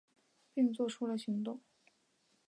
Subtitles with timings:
[0.51, 1.59] 并做出行动